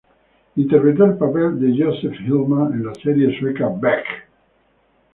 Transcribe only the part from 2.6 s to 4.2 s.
en la serie sueca "Beck".